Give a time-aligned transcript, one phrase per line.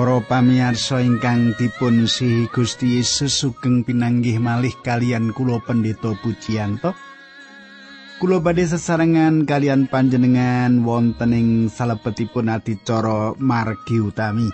[0.00, 6.96] Para pamirsa ingkang dipun sihi Gusti Yesus sugeng pinanggih malih kalian kula pendeta Pujiyanto.
[8.16, 14.48] Kula badhe sesarengan kalian panjenengan wonten ing salebetipun adicara margi utami.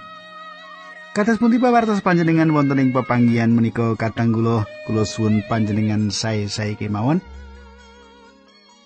[1.14, 7.22] Kados pundi pawartos panjenengan wonten ing pepanggihan menika kadang kula kula suwun panjenengan sae-sae kemawon.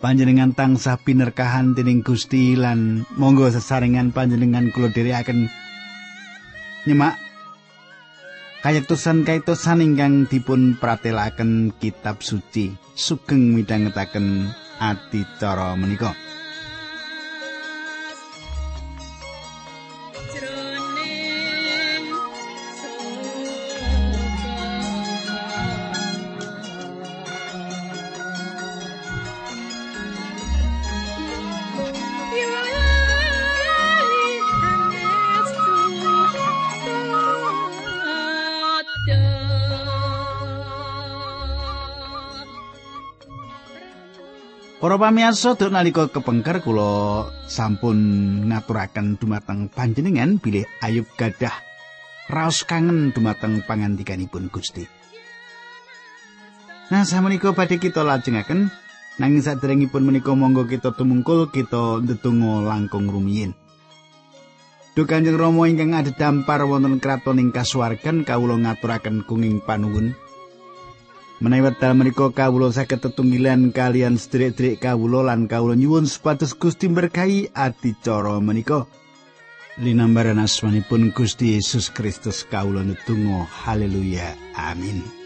[0.05, 5.48] Panjenengan tansah pinerkahan dening Gusti lan monggo sesarengan panjenengan kula dherekaken
[6.89, 7.16] nyemak
[8.64, 14.48] kayektosan kayektosan ingkang dipun pratelaken kitab suci sugeng midhangetaken
[14.81, 16.30] adicara menika.
[45.01, 47.97] Para pamirsa duk nalika kepengker kula sampun
[48.53, 51.56] ngaturaken dumateng panjenengan bilih Ayub gadah
[52.29, 54.84] raos kangen dumateng pangandikanipun Gusti.
[56.93, 58.69] Nah, samenika badhe kita lajengaken
[59.17, 63.56] nanging saderengipun menika monggo kita tumungkul kita ndedonga langkung rumiyin.
[64.93, 70.12] Duh Kanjeng Rama ingkang adhedhampar wonten kraton ing kasuwargan kawula ngaturaken kenging panuwun
[71.41, 77.48] Menawi wekdal menika kawula saged tetunggilan kalian sedherek-sedherek kawula lan kawula nyuwun supados Gusti berkahi
[77.56, 78.84] adicara menika.
[79.81, 85.19] Linambaran asmanipun Gusti Yesus Kristus kawula netunggal haleluya amin.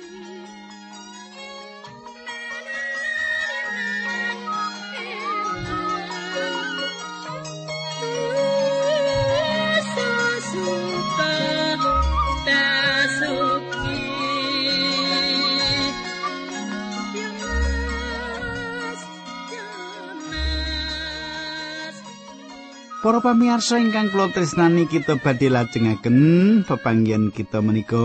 [23.04, 26.16] Para pamirsa ingkang kula tresnani kita badhe lajengaken
[26.65, 28.00] pepanggihan kita menika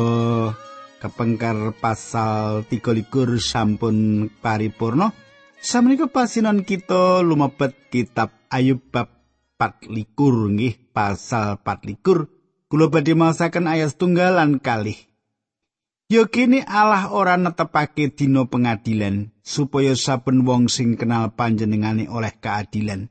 [0.99, 5.15] kepengkar pasal 23 sampun paripurna.
[5.63, 9.07] Samenika pasinan kita lumebet kitab Ayub bab
[9.55, 12.67] 24 nggih pasal 24.
[12.67, 14.99] Kula badhe maosaken ayat tunggal lan kalih.
[16.11, 23.07] Yo kini Allah ora netepake dina pengadilan supaya saben wong sing kenal panjenengane oleh keadilan.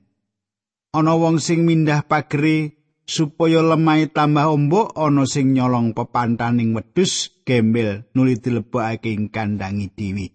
[0.94, 2.78] Ana wong sing mindah pagere
[3.09, 10.28] supaya lemai tambah ombok ana sing nyolong pepantaning wedhus gembel nuli dilebokake ing kandangi dewi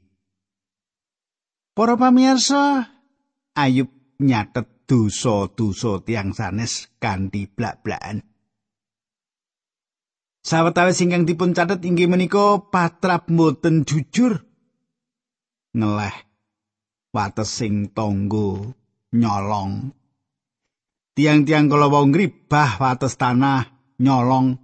[1.74, 2.86] Para pamirsa
[3.58, 3.90] Ayub
[4.22, 8.22] nyatet dosa-dosa tiang sanes kanthi blak-blakan.
[10.46, 14.46] Sawetawis ingkang dipun catet inggih menika patrap mboten jujur
[15.74, 16.14] ngeleh
[17.10, 18.70] wates sing tangga
[19.16, 19.96] nyolong
[21.14, 23.70] tiang-tiang kala wau ngribah wates tanah
[24.02, 24.58] nyolong.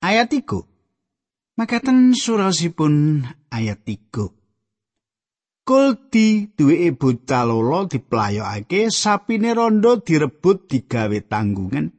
[0.00, 11.18] Ayat 3 makaten surasipun ayat 3 Kulti duweke bocah lolo diplayokake sapine rondo direbut digawe
[11.26, 11.90] tanggungan.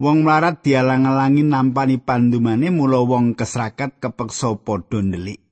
[0.00, 5.49] Wong mlarat dialang-alangi nampani pandumane mula wong kesrakat kepeksa padha ndelik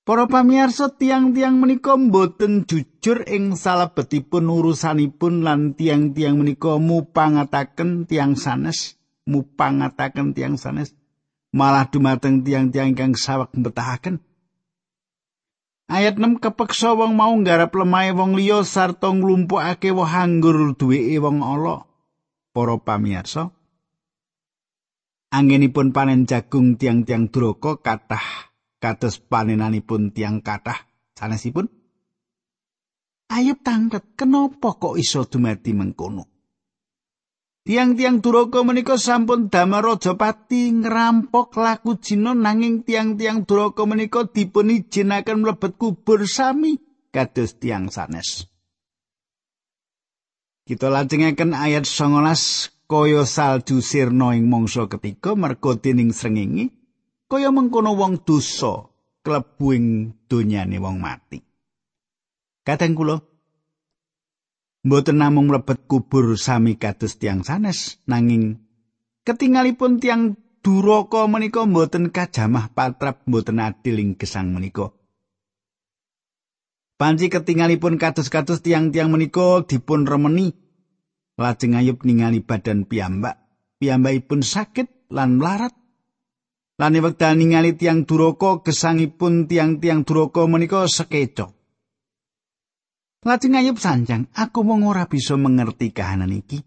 [0.00, 8.96] Para pamirsa tiang-tiang menika mboten jujur ing salebetipun urusanipun lan tiang-tiang menika mupangataken tiang sanes,
[9.28, 10.96] mupangataken tiang sanes,
[11.52, 14.24] malah dumateng tiang-tiang ingkang saweg mbetahaken.
[15.90, 21.44] Ayat 6 kepeksa wong mau nggarap lemahe wong liya sarta nglumpukake woh anggur duweke wong
[21.44, 21.84] ala.
[22.50, 23.52] Para pamirsa,
[25.30, 28.49] angenipun panen jagung tiang-tiang duraka kathah
[28.80, 31.68] kados panenanipun tiang kathah sanesipun
[33.30, 36.26] Ayub tanglet kenapa kok iso dumadi mengkono
[37.60, 45.44] Tiang-tiang duraka menika sampun damar Rajapati ngrampok laku jina nanging tiang-tiang duraka menika dipun ijinaken
[45.44, 46.80] mlebet kubur sami
[47.12, 48.48] kados tiang sanes.
[50.64, 56.72] Kita lajengaken ayat 19 kaya salju sirna ing mangsa ketiga merga dening srengenge
[57.30, 58.90] kaya mengkono wong dosa
[59.22, 59.86] klebu ing
[60.26, 61.38] donyane wong mati.
[62.66, 63.16] Kadang kula
[64.82, 68.58] mboten namung mlebet kubur sami kados tiang sanes nanging
[69.22, 74.90] ketingalipun tiang duraka menika mboten kajamah patrap mboten adil ing gesang menika.
[77.00, 80.52] Panci ketingalipun kados-kados tiang-tiang menika dipun remeni
[81.40, 83.40] lajeng ayub ningali badan piyambak
[83.80, 85.79] piyambakipun sakit lan mlarat.
[86.80, 91.52] Lan wekdal ningali tiang duraka gesangipun tiang-tiang duraka menika sekeco.
[93.20, 96.64] Lajeng Ayub sanjang, aku mung ora bisa mengerti kahanan iki.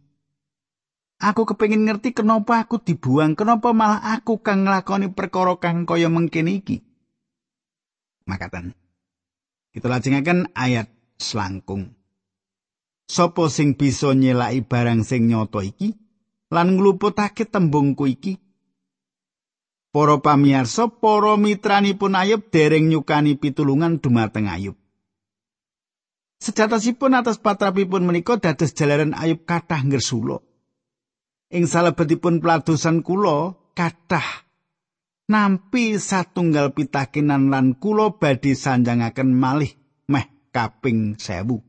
[1.17, 6.61] Aku kepengin ngerti kenapa aku dibuang, kenapa malah aku kang nglakoni perkara kang kaya mengkene
[6.61, 6.85] iki.
[8.29, 8.77] Makatan.
[9.73, 11.97] Kita lajengaken ayat selangkung.
[13.09, 15.97] Sopo sing bisa nyelaki barang sing nyata iki
[16.53, 18.37] lan ngluputake tembungku iki?
[19.93, 24.73] Para pamirsa, para mitranipun Ayub dereng nyukani pitulungan dumateng Ayub.
[26.41, 30.41] Sejatosipun atas patrapipun menika dados jalaran Ayub kathah ngersula.
[31.53, 34.49] Ing salebetipun peladosan kula kathah
[35.29, 39.77] nampi satunggal pitakenan lan kula badhe sanjangaken malih
[40.09, 41.61] meh kaping sewu.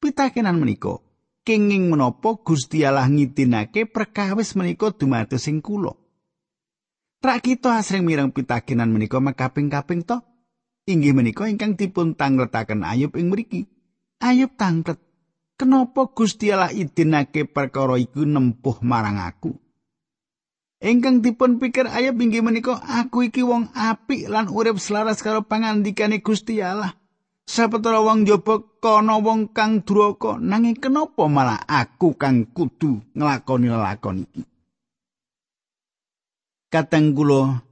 [0.00, 1.04] Pitakenan menika
[1.44, 6.01] kenging menapa Gusti Allah ngidinake perkawis menika dumados ing kula.
[7.22, 10.18] Rak kita asring mireng pitakenan menika makaping-kaping to.
[10.90, 13.70] Inggih menika ingkang dipun tangletaken Ayub ing mriki.
[14.18, 14.98] Ayub tanglet.
[15.54, 19.54] Kenapa Gusti Allah idinake perkara iku nempuh marang aku?
[20.82, 26.18] Engkang dipun pikir Ayub inggih menika aku iki wong apik lan urip selaras karo pangandikane
[26.26, 26.90] Gusti Allah.
[27.46, 34.26] Sapetara wong njaba kana wong kang duraka nanging kenapa malah aku kang kudu nglakoni lelakon
[34.26, 34.42] iki?
[36.72, 37.68] Kateng kula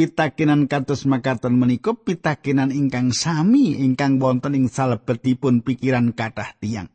[0.00, 6.88] pitakenan kados makaten menika pitakenan ingkang sami ingkang wonten ing salebetipun pikiran kathah tiyang.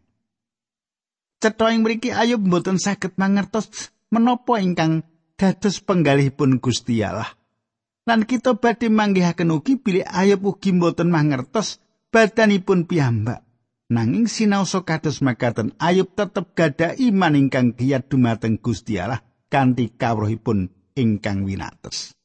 [1.37, 5.05] Cetha ing mriki Ayub mboten saged mangertos menapa ingkang
[5.37, 7.29] dados penggalihipun Gusti Allah.
[8.09, 11.77] Lan kita badhe manggihaken ugi bilih Ayub ugi mboten mangertos
[12.09, 13.45] badanipun piyambak.
[13.93, 19.21] Nanging sinaosa kados makaten Ayub tetep gada iman ingkang giat dumateng Gusti Allah
[19.53, 22.15] kanthi kawruhipun ingkang winates.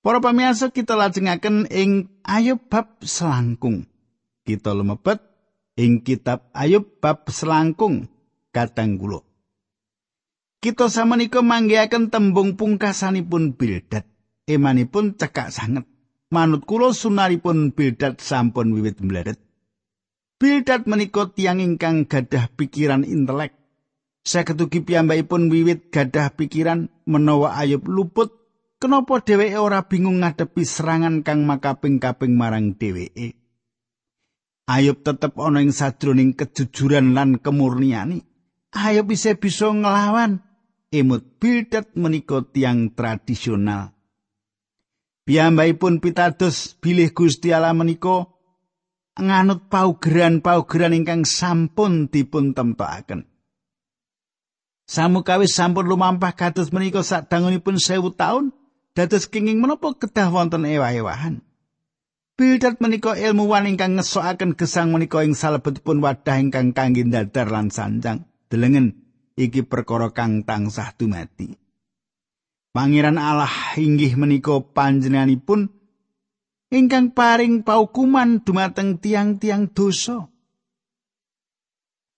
[0.00, 3.84] Para pamirsa kita lajengaken ing Ayub bab selangkung.
[4.48, 5.20] Kita lumebet
[5.76, 8.08] ing kitab Ayub bab selangkung
[8.48, 9.20] katang kula.
[10.60, 14.08] Kita samenika manggihaken tembung pungkasanipun Bildad.
[14.48, 15.84] Emanipun cekak sanget.
[16.32, 19.36] Manut kula sunaripun Bildad sampun wiwit mledet.
[20.40, 23.59] Bildad menika tiang ingkang gadah pikiran intelek.
[24.30, 28.30] Saketugi piyambakipun wiwit gadah pikiran menawa Ayub luput
[28.80, 33.36] Kenapa dheweke ora bingung ngadepi serangan kang makaping-kaping marang dheweke?
[34.64, 38.24] Ayub tetep ana ing sadroning kejujuran lan kemurniani.
[38.72, 40.40] Ayub bisa bisa nglawan
[40.96, 43.92] imut bildat menika tiang tradisional.
[45.28, 48.32] Piyambakipun pitados bilih Gusti Allah menika
[49.20, 53.29] nganut paugeran-paugeran ingkang sampun dipun temtokaken.
[54.90, 58.50] Samukawis sampun lumampah kados menika sadangunipun sewu taun,
[58.90, 61.46] dados kenging menapa kedah wonten ewah-ewahan.
[62.34, 68.26] Bildad menika ilmuwan ingkang ngesokaken gesang menika ing salebetipun wadah ingkang kangge dadar lan sanjang.
[68.50, 69.06] Delengen
[69.38, 71.54] iki perkara kang tansah dumati.
[72.74, 75.70] Pangeran Allah inggih menika panjenenganipun
[76.74, 80.29] ingkang paring paukuman dumateng tiang-tiang dosa.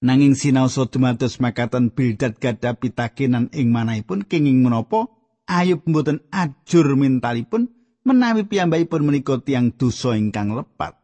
[0.03, 5.07] Nanging sinaosa dumados makaten Bildad gadah pitakenan ing manahipun kenging menapa
[5.47, 7.71] Ayub mboten ajur mentalipun
[8.03, 10.99] menawi piyambakipun menika tiang dosa ingkang lepat.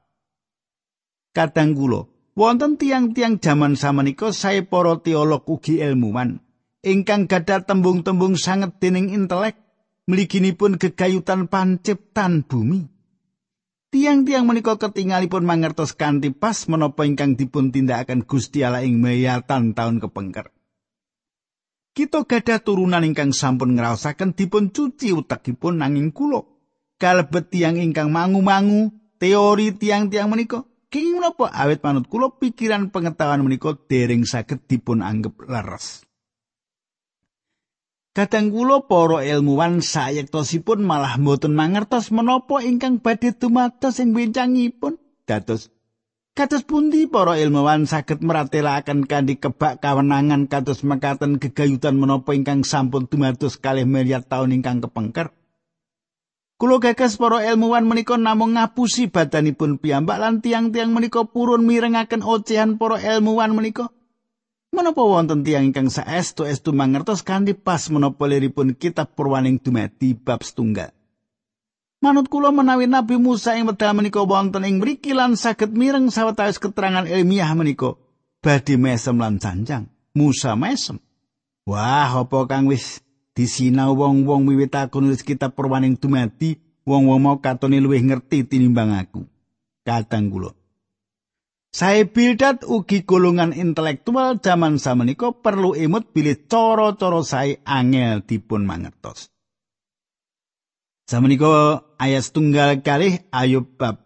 [1.31, 6.43] Kadang kula wonten tiang-tiang jaman samenika saya para teolog ugi ilmuwan
[6.83, 9.59] ingkang gadah tembung-tembung sanget dening intelek
[10.11, 12.98] mliginipun gegayutan panciptan bumi.
[13.89, 19.97] Tiang-tiang menika ketingalipun mangertos kanthi pas menapa ingkang dipun tindakaken Gusti Allah ing mayatan taun
[19.97, 20.53] kepengker.
[21.97, 26.45] Kita gadah turunan ingkang sampun ngraosaken dipun cuci utakipun nanging kula.
[27.01, 30.69] Kalebet tiang ingkang mangu-mangu teori tiang-tiang menika.
[30.93, 36.08] Kenging menapa awet manut kula pikiran pengetahuan menika dereng saged dipun anggap leres.
[38.19, 44.99] Kadang kula para ilmuwan sayektosipun malah mboten mangertos menapa ingkang badhe dumados ing bencangipun.
[45.23, 45.71] Dados
[46.35, 53.07] Kados pundi para ilmuwan saged meratelaken kanthi kebak kawenangan kados mekaten gegayutan menapa ingkang sampun
[53.07, 55.31] dumados kalih miliar taun ingkang kepengker?
[56.59, 62.83] Kulo gagas para ilmuwan menika namung ngapusi badanipun piyambak lan tiang-tiang menika purun mirengaken ocehan
[62.83, 63.95] para ilmuwan menika.
[64.69, 70.45] Menapa wonten tiang ingkang saestu estu mangertos kanthi pas menapa liripun kitab purwaning dumadi bab
[70.45, 70.93] setunggal.
[71.99, 76.61] Manut kula menawi Nabi Musa ing wedal menika wonten ing mriki lan saged mireng sawetawis
[76.63, 77.97] keterangan ilmiah menika
[78.45, 79.89] badhe mesem lan sanjang.
[80.15, 81.01] Musa mesem.
[81.69, 83.01] Wah, apa kang wis
[83.37, 89.23] disinau wong-wong wiwit aku nulis kitab perwaning dumadi, wong-wong mau katone luwih ngerti tinimbang aku.
[89.87, 90.58] Kadang kula.
[91.79, 99.31] Sae Bildad ugi golongan intelektual zaman samenika perlu emut bilih cara-cara sae angel dipun mangertos.
[101.07, 104.03] Samenika ayat tunggal kalih Ayub bab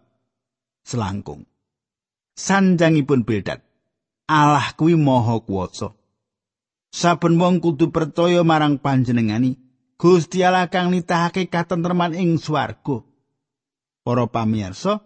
[0.85, 1.49] selangkung.
[2.37, 3.65] Sanjangipun Bildad.
[4.29, 5.97] Allah kuwi maha kuwasa.
[6.93, 9.57] Saben wong kudu percaya marang panjenengani.
[9.97, 13.01] Gusti Allah kang nitahake katentreman ing swarga.
[14.05, 15.01] Para pamirsa,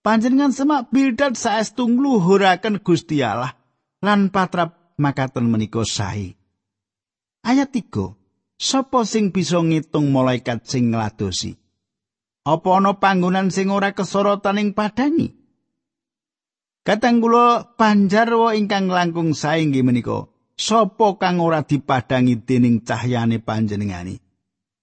[0.00, 3.56] panjenengan semak bildat saestu ngluhuraken Gusti Allah
[4.00, 6.36] lan patrap makaten menika sae.
[7.40, 8.16] Ayat 3.
[8.60, 11.56] Sapa sing bisa ngitung malaikat sing ngladosi?
[12.44, 15.32] Apa ana panggonan sing ora kesorotan ing padangi?
[16.84, 20.28] Katang kula panjarwa ingkang langkung sae nggih menika.
[20.60, 24.20] Sapa kang ora dipadangi dening cahyane panjenengani?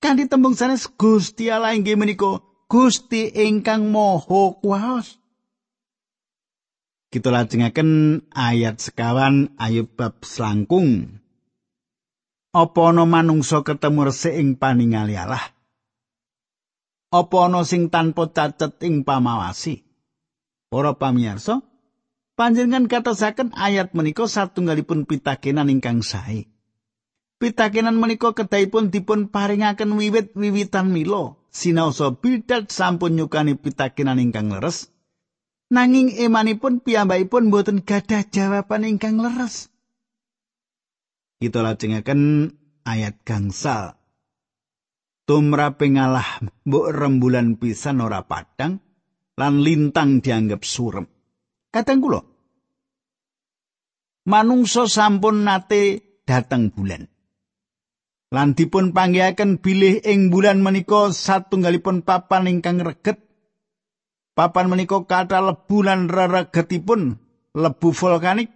[0.02, 5.16] Kanthi tembung sanes Gusti Allah inggih menika Gusti ingkang Maha Kuwas.
[7.08, 11.16] Kita lajengaken ayat sekawan Ayub bab selangkung.
[12.52, 15.48] Apa ana manungsa ketemu resik ing paningali Allah?
[17.08, 19.88] Apa ana sing tanpa cacet ing pamawasi?
[20.68, 21.64] Para pamirsa,
[22.36, 26.52] panjenengan katosaken ayat menika satunggalipun pitakenan ingkang sae.
[27.40, 31.37] Pitakenan menika kedahipun dipun paringaken wiwit wiwitan mila.
[31.54, 34.92] Sinaosa bidat sampun nyukani pitakenan ingkang leres.
[35.68, 39.68] Nanging emanipun piyambakipun boten gadah jawaban ingkang leres.
[41.38, 42.56] Kita lajengaken
[42.88, 44.00] ayat gangsal.
[45.28, 48.80] Tumrape ngalah mbok rembulan pisan ora padang
[49.36, 51.04] lan lintang dianggap surem.
[51.68, 52.24] Kadang kula
[54.28, 57.08] manungsa sampun nate dateng bulan
[58.28, 63.24] lan dipun panggihaken bilih ing bulan menika satunggalipun papan ingkang reget.
[64.36, 67.18] Papan menika kata lebu lan reregetipun
[67.58, 68.54] lebu vulkanik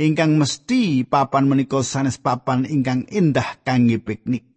[0.00, 4.48] ingkang mesti papan menika sanes papan ingkang indah kangge piknik.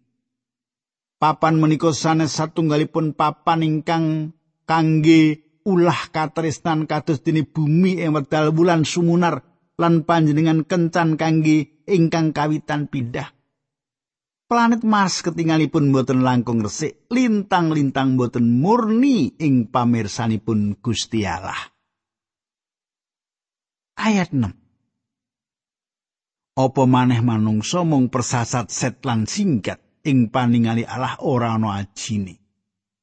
[1.20, 8.84] Papan menika sanes satunggalipun papan ingkang kangge ulah katresnan kados dene bumi ing wedal bulan
[8.84, 9.44] sumunar
[9.76, 13.32] lan panjenengan kencan kangge ingkang kawitan pindah
[14.44, 21.58] planet Mars ketingalipun boten langkung resik, lintang-lintang boten murni ing pamirsanipun Gusti Allah.
[23.94, 24.52] Ayat 6.
[26.54, 32.38] Apa maneh manungsa mung persasat set lan singkat ing paningali Allah ora ana ajine.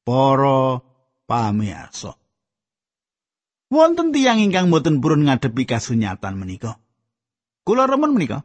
[0.02, 0.80] Para
[1.28, 2.16] pamirsa.
[3.72, 6.76] Wonten tiyang ingkang boten purun ngadepi kasunyatan menika.
[7.64, 8.44] Kula remen menika.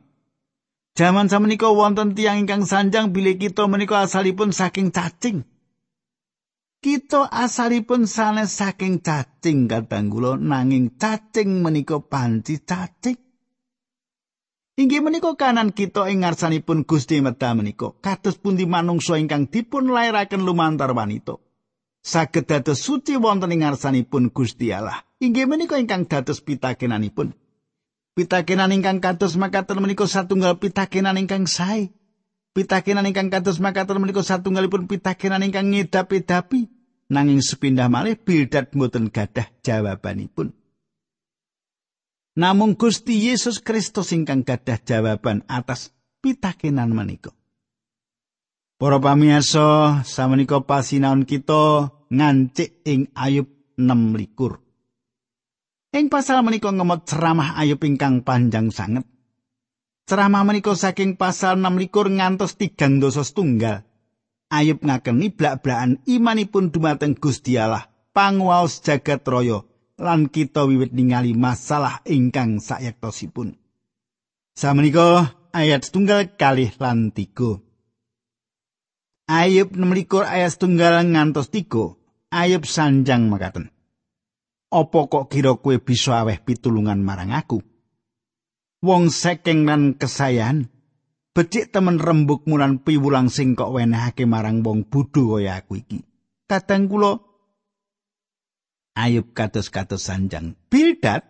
[0.98, 5.46] Jaman samenika wonten tiyang ingkang sanjang bilih kita menika asalipun saking cacing.
[6.82, 13.14] Kita asalipun sanes saking cacing kadang kula nanging cacing menika panci cacing.
[14.82, 20.42] Inggih menika kanan kita ing ngarsanipun Gusti Medha menika kados pundi manungsa ingkang dipun lairaken
[20.42, 21.38] lumantar wanita.
[22.02, 25.06] Saged dados suci wonten ing ngarsanipun Gusti Allah.
[25.22, 27.47] Inggih menika ingkang dados pitakenanipun.
[28.18, 31.94] Pitakenan ingkang kados makaten menika satunggal pitakenan ingkang sae.
[32.58, 36.66] Pitakenan ingkang kados makaten menika satunggalipun pitakenan ingkang ngedapi-dapi.
[37.14, 40.50] Nanging sepindah malih Bildad mboten gadah jawabanipun.
[42.42, 45.94] Namung Gusti Yesus Kristus ingkang gadah jawaban atas
[46.26, 47.38] pitakenan menika.
[48.82, 53.46] Para pamirsa, samenika pasinaon kita ngancik ing Ayub
[53.78, 54.67] 6 likur.
[55.98, 59.02] Ing pasal menika ngemot ceramah Ayub ingkang panjang sanget.
[60.06, 63.82] Ceramah menika saking pasal 6 ngantos tigang dosa setunggal.
[64.54, 69.66] Ayub ngakeni blak-blakan imanipun dumateng Gusti Allah, panguwaos jagat raya
[69.98, 73.58] lan kita wiwit ningali masalah ingkang sayektosipun.
[74.54, 77.58] Samenika ayat setunggal kalih lan tiga.
[79.26, 79.82] Ayub 6
[80.30, 81.98] ayat setunggal ngantos tiga.
[82.30, 83.74] Ayub sanjang makaten.
[84.68, 87.64] Apa kok kira kowe bisa aweh pitulungan marang aku?
[88.84, 90.68] Wong sekeng lan kesayan,
[91.32, 96.00] becik temen rembuk mulan piwulang sing kok wenehake marang wong bodho kaya aku iki.
[96.48, 97.28] Kadang kula
[98.98, 100.58] Ayub kados-kados sanjang.
[100.74, 101.22] Bildad,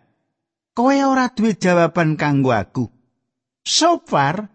[0.72, 2.88] kowe ora duwe jawaban kanggo aku.
[3.60, 4.48] So far,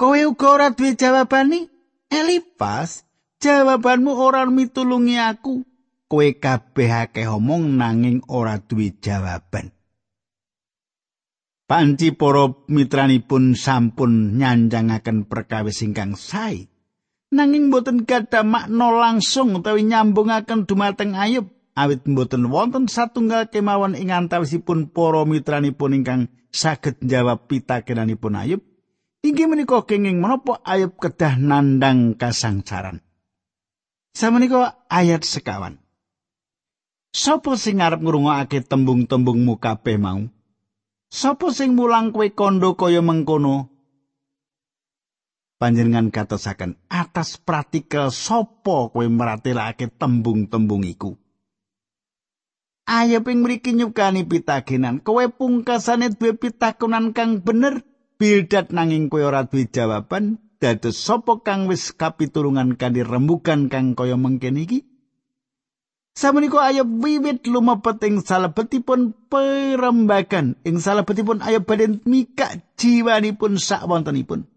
[0.00, 1.68] kowe uga ora duwe jawabane?
[2.08, 3.04] Elipas,
[3.44, 5.67] jawabanmu ora mitulungi aku.
[6.08, 9.70] Kowe kabeh akeh omong nanging ora duwe jawaban.
[11.68, 16.72] Panci para mitranipun sampun nyanjangaken perkawis ingkang sae.
[17.28, 24.08] Nanging boten gadah makna langsung utawi nyambungaken dumateng Ayub awit boten wonten satunggal kemawon ing
[24.08, 28.64] antawisipun para mitranipun ingkang saged njawab pitakenanipun Ayub.
[29.20, 33.04] Inggih menika kenging menapa Ayub kedah nandang kasangsaran.
[34.16, 35.84] Samenika ayat sekawan.
[37.08, 40.28] Sopo sing arep ngrungokake tembung-tembungmu kabeh mau?
[41.08, 43.72] Sopo sing mulang kowe kondo kaya mengkono?
[45.56, 51.16] Panjenengan katosaken atas praktikal sopo kowe meratelake tembung-tembung iku.
[52.88, 57.84] Ayo ping mriki nyukani pitakenan, kowe pungkasane duwe pitakonan kang bener,
[58.16, 64.16] bildat nanging kowe ora duwe jawaban, dados sapa kang wis kapitulungan kanthi rembugan kang kaya
[64.16, 64.87] mengkene iki?
[66.18, 74.50] Samenika ayo wiwit lumebet ing salebetipun perembagan ing salebetipun ayo badhe mikak jiwanipun sak wontenipun.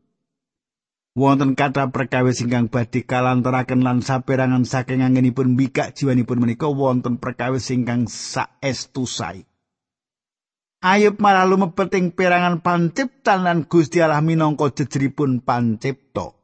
[1.13, 7.69] Wonten kata perkawis ingkang badhe kalantaraken lan saperangan saking anggenipun mikak jiwanipun menika wonten perkawis
[7.69, 9.45] ingkang saestu sae.
[10.81, 16.40] Ayub malah lumebet ing perangan panciptan lan Gusti Allah minangka jejeripun pancipta.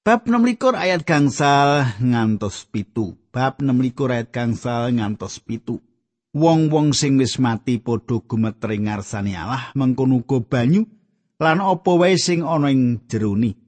[0.00, 3.20] Bab 16 ayat gangsal ngantos pitu.
[3.36, 5.84] Bab 16 ayat gangsal ngantos pitu.
[6.32, 10.88] Wong-wong sing wis mati padha gumeter ing ngarsane Allah mengkono uga banyu
[11.36, 13.60] lan apa wae sing ana ing jerone.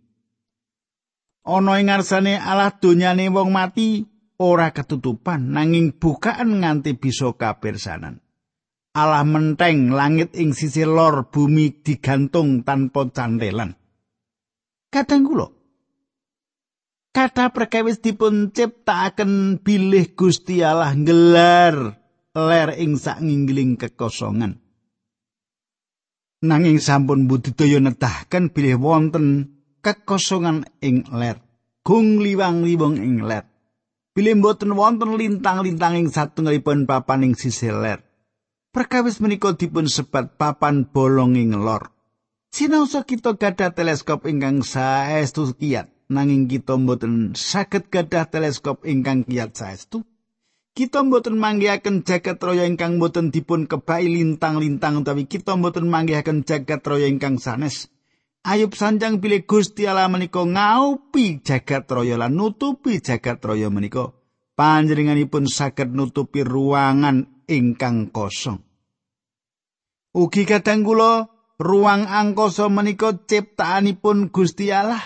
[1.44, 4.00] Ana ing ngarsane Allah donyane wong mati
[4.40, 8.24] ora ketutupan nanging bukaan nganti bisa kapirsanan.
[8.96, 13.76] Allah menteng langit ing sisi lor bumi digantung tanpa cantelan.
[14.88, 15.60] Kadang kula
[17.12, 22.00] kata perkawis dipun ciptakaken bilih Gusti Allah gelar
[22.32, 24.58] ler ing sak ngingling kekosongan.
[26.42, 31.38] Nanging sampun budidaya nedahaken bilih wonten kekosongan ing ler.
[31.86, 33.46] Gung liwang-liwang ing ler.
[34.12, 38.00] Bilih mboten wonten lintang-lintang ing satunggalipun papan ing sisih ler.
[38.72, 41.92] Perkawis menika dipun sebat papan bolong ing lor.
[42.52, 45.92] Sinaosa kita gadah teleskop ingkang saestu kiat.
[46.12, 50.04] Nanging kita mboten saged gadah teleskop ingkang kiyat saestu.
[50.72, 56.80] Kita mboten manggihaken jagat raya ingkang mboten dipun kebai lintang-lintang utawi kita mboten manggihaken jagat
[56.80, 57.92] raya ingkang sanes.
[58.40, 64.16] Ayub sanjang pilih Gusti Allah menika ngaupi jagat raya lan nutupi jagat raya menika.
[64.56, 68.64] Panjenenganipun saged nutupi ruangan ingkang kosong.
[70.16, 71.28] Ugi kadang kula
[71.60, 75.04] ruang angkasa menika ciptaanipun Gusti Allah.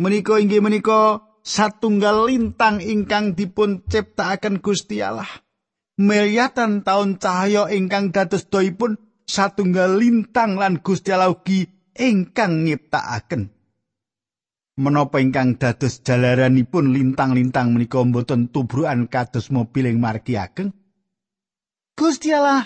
[0.00, 5.28] Menika inggih menika satunggal lintang ingkang dipun ciptakaken Gusti Allah.
[6.00, 8.96] Miliatan taun cahaya ingkang dados doipun
[9.28, 11.68] satunggal lintang lan Gusti Allah ugi
[12.00, 13.52] ingkang nyiptakaken.
[14.80, 20.72] Menapa ingkang dados jalaranipun lintang-lintang menika mboten tubrukan kados mobil ing margi ageng?
[21.92, 22.64] Gusti Allah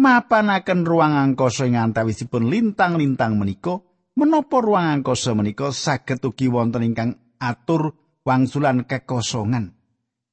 [0.00, 7.18] mapanaken ruang angkasa ing antawisipun lintang-lintang menika menapa ruang angkasa menika saged ugi wonten ingkang
[7.42, 9.74] atur wangsulan kekosongan.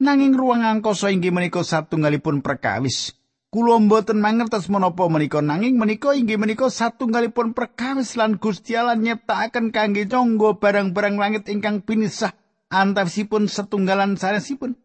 [0.01, 3.13] Nanging ruang angkasa inggih menika satunggalipun perkawis.
[3.51, 9.75] Kula mboten mangertos menapa menika nanging menika inggih menika satunggalipun perkawis lan Gusti Allah nyiptakaken
[9.75, 12.31] kangge cangga barang-barang langit ingkang pinisah
[12.71, 14.79] antawisipun setunggalan sanesipun.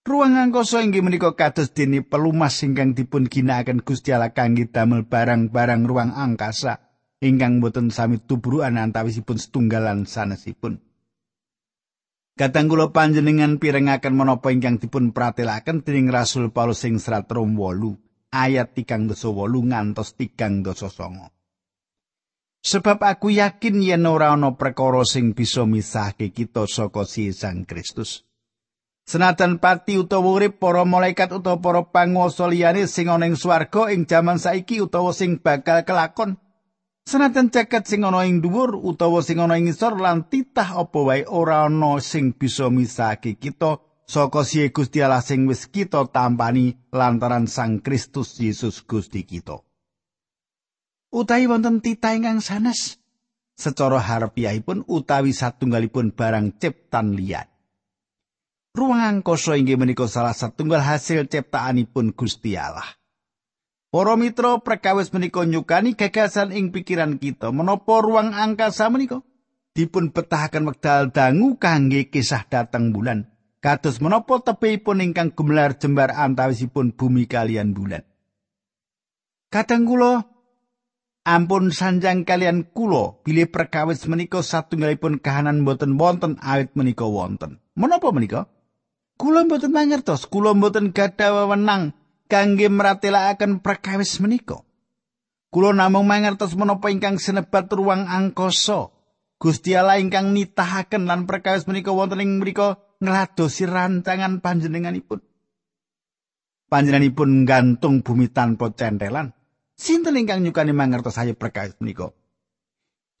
[0.00, 5.84] Ruang angkasa inggih menika kados dene pelumas ingkang dipun ginakaken Gusti Allah kangge damel barang-barang
[5.84, 6.80] ruang angkasa
[7.20, 10.80] ingkang boten sami tubrukan antawisipun setunggalan sanesipun.
[12.32, 18.32] Kadang kula panjenengan pirengaken menapa ingkang dipun pratelaken dening Rasul Paulus sing serat Rom 8
[18.32, 19.12] ayat 38
[19.68, 20.64] ngantos 39.
[22.64, 28.29] Sebab aku yakin yen ora ana perkara sing bisa misahke kita saka Sang Kristus.
[29.10, 34.06] Senatan pati utawa urip para malaikat utawa para panguwasa liyane sing ana ing swarga ing
[34.06, 36.38] jaman saiki utawa sing bakal kelakon.
[37.02, 41.26] Senatan jagat sing ana ing dhuwur utawa sing ana ing ngisor lan titah apa wae
[41.26, 47.50] ora ana sing bisa misahke kita saka siye Gusti Allah sing wis kita tampani lantaran
[47.50, 49.58] Sang Kristus Yesus Gusti kita.
[51.10, 53.02] Utawi wonten titah ingkang sanes
[53.58, 57.49] secara harfiahipun utawi satunggalipun barang ciptan liat.
[58.70, 62.86] Ruang angkasa inggih menika salah satunggal hasil ciptaanipun Gusti Allah.
[63.90, 69.26] Para mitra perkawis menika nyukani gagasan ing pikiran kita menapa ruang angkasa menika
[69.74, 73.26] dipun betahaken wekdal dangu kangge kisah dateng bulan.
[73.58, 78.06] Kados menapa tebihipun ingkang gumelar jembar antawisipun bumi kalian bulan.
[79.50, 80.30] Kadang kula
[81.26, 87.58] ampun sanjang kalian kula bilih perkawis menika satunggalipun kahanan boten wonten awit menika wonten.
[87.74, 88.46] Menapa menika?
[89.20, 91.92] Kula mboten mangertos, kula mboten gadah wewenang
[92.24, 94.64] kangge mratelakaken perkawis menika.
[95.52, 98.88] Kula namung mangertos menapa ingkang sinebat ruang angkasa.
[99.36, 105.20] Gusti Allah ingkang nitahaken lan perkawis menika wonten ing mriku ngladosi rancangan panjenenganipun.
[106.72, 109.36] Panjenenganipun gantung bumi tanpa centelan.
[109.76, 112.16] Sinten ingkang nyukani mangertos ayub perkawis menika?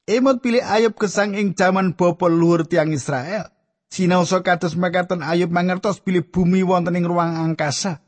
[0.08, 3.52] Emot pilih ayub kesang ing jaman bapa luhur tiang Israel.
[3.90, 8.06] Sinaosa kados mekaten ayub mangertos pilih bumi wonten ing ruang angkasa.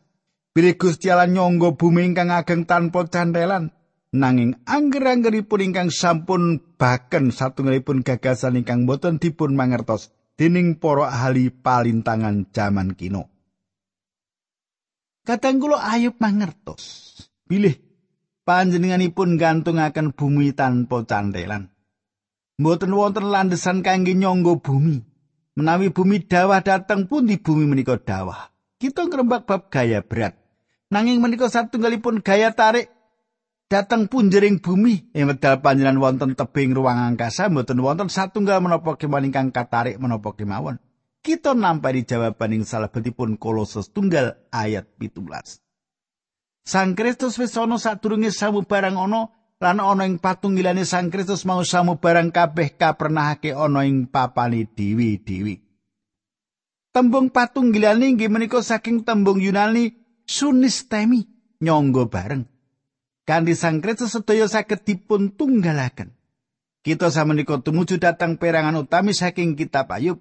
[0.55, 3.75] Pilih Gusti Allah nyangga bumi ingkang ageng tanpa candelan.
[4.15, 12.53] Nanging angger-anggeripun ingkang sampun baken satunggalipun gagasan ingkang boten dipun mangertos dening para ahli palintangan
[12.55, 13.33] jaman kino.
[15.27, 17.11] Kadang kula ayub mangertos.
[17.49, 17.75] Bilih
[18.47, 21.75] panjenenganipun gantungaken bumi tanpa candelan.
[22.61, 25.12] Mboten wonten landesan kangge nyangga bumi.
[25.53, 28.49] Menawi bumi dawah dateng pun di bumi menika dawah.
[28.81, 30.35] Kita ngrembak bab gaya berat.
[30.89, 32.89] Nanging menika satunggalipun gaya tarik
[33.69, 39.29] dateng punjering bumi ing wedal panjenengan wonten tebing ruang angkasa mboten wonten satunggal menapa kemawon
[39.29, 40.81] ingkang katarik menapa kemawon.
[41.23, 45.63] Kita nampi jawaban ing salebetipun Kolose tunggal ayat 17.
[46.63, 49.31] Sang Kristus wis ana sadurunge samubarang ana
[49.63, 55.63] lan ana ing patunggilane Sang Kristus mau samubarang kabeh kapernahake ana ing papane dewi-dewi.
[56.91, 59.95] Tembung patunggilane inggih menika saking tembung Yunani
[60.27, 61.25] sunistemi
[61.63, 62.45] nyangga bareng.
[63.23, 66.11] Kanthi Sang Kristus sedaya saged dipun tunggalaken.
[66.83, 70.19] Kita samenika tumuju datang perangan utami saking kitab Ayub.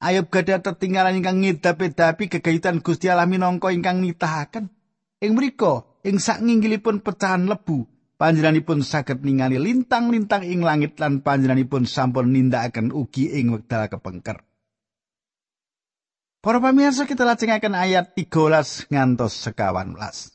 [0.00, 4.72] Ayub gadah tertinggalan ingkang ngedapi-dapi gegayutan Gusti Allah minangka ingkang nitahaken.
[5.20, 7.84] Ing mriku, ing saknginggilipun pecahan lebu,
[8.18, 14.42] panjenenganipun saged ningali lintang-lintang ing langit lan panjenenganipun sampun nindakaken ugi ing wekdal kepengker.
[16.38, 20.34] Para pamirsa kita lajengaken ayat 13 ngantos sekawan belas.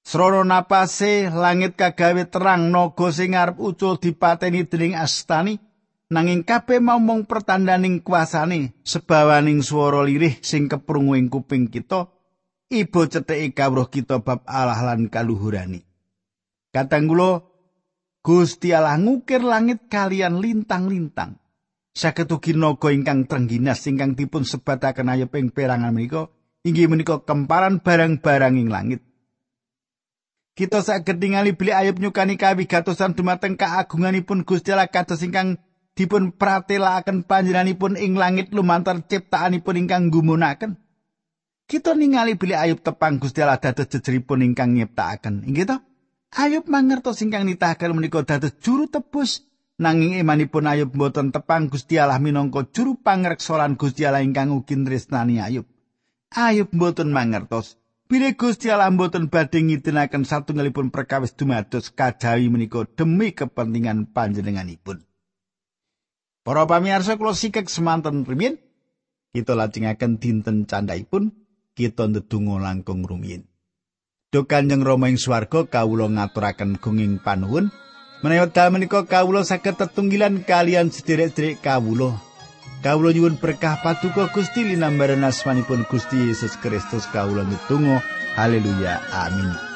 [0.00, 5.60] Srono napase langit kagawe terang naga sing arep ucul dipateni dening astani
[6.08, 12.08] nanging kabeh momong pertandaning kuasane sebawaning swara lirih sing keprungu ing kuping kita
[12.72, 15.89] ibu ceteki kawruh kita bab Allah lan kaluhurani.
[16.70, 17.42] Kadang kula
[18.20, 21.40] Gusti Allah ngukir langit kalian lintang-lintang.
[21.90, 26.30] Saged ugi naga ingkang trengginas ingkang dipun sebataken ayo ping perangan menika
[26.62, 29.00] inggih menika kemparan barang-barang ing langit.
[30.54, 35.58] Kita saged ningali beli ayub nyukani kawigatosan dumateng kaagunganipun Gusti Allah kados ingkang
[35.98, 40.78] dipun pratelakaken panjenenganipun ing langit lumantar ciptaanipun ingkang gumunaken.
[41.70, 45.46] kita ningali bilih Ayub tepang Gusti Allah dados jejeripun ingkang nyiptakaken.
[45.46, 45.78] Inggih to?
[46.30, 49.42] Ayub mangertos ingkang nitahaken menika dados juru tebus
[49.82, 54.78] nanging imanipun Ayub boten tepang Gusti Allah minangka juru pangreksa lan Gusti Allah ingkang ugi
[54.78, 55.66] tresnani Ayub.
[56.30, 63.34] Ayub boten mangertos bilih Gusti Allah boten badhe ngidinaken satunggalipun perkawis dumados kajawi menika demi
[63.34, 65.02] kepentingan panjenenganipun.
[66.46, 68.62] Para pamirsa kula sikek semanten rumiyin
[69.34, 71.34] kita lajengaken dinten candhaipun
[71.74, 73.49] kita ndedonga langkung rumiyin.
[74.30, 77.74] Duh Kanjeng Rama ing swarga kawula ngaturaken gunging panuwun
[78.22, 82.14] menawi dal menika kawula saged tetunggilan kalian sederek-sederek kawula.
[82.78, 88.06] Kawula nyuwun berkah paduka Gusti linambaran asmanipun Gusti Yesus Kristus kawula ndedonga.
[88.38, 89.02] Haleluya.
[89.10, 89.69] Amin.